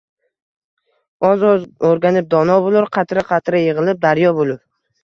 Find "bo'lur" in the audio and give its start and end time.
2.67-2.91, 4.43-4.65